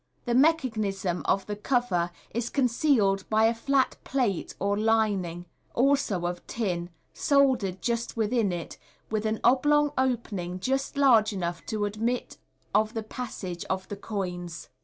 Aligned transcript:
The 0.25 0.33
mechanism 0.33 1.21
of 1.25 1.45
the 1.45 1.55
cover 1.55 2.09
is 2.33 2.49
concealed 2.49 3.29
by 3.29 3.43
a 3.45 3.53
flat 3.53 3.97
plate 4.03 4.55
or 4.57 4.75
lining, 4.75 5.45
also 5.75 6.25
of 6.25 6.43
tin, 6.47 6.89
soldered 7.13 7.83
just 7.83 8.17
within 8.17 8.51
it, 8.51 8.79
with 9.11 9.27
an 9.27 9.39
oblong 9.43 9.91
opening 9.99 10.59
just 10.59 10.97
large 10.97 11.33
enough 11.33 11.63
to 11.67 11.85
admit 11.85 12.39
of 12.73 12.95
the 12.95 13.03
passage 13.03 13.63
of 13.65 13.87
the 13.89 13.95
coins. 13.95 14.69